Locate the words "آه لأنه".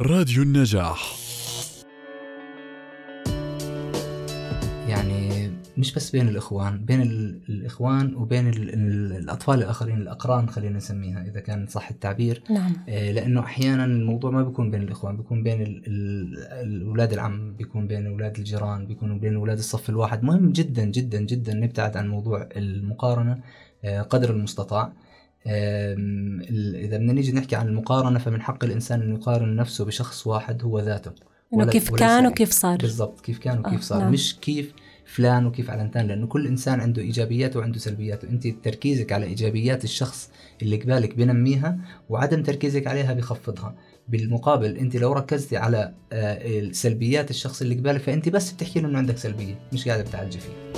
12.88-13.40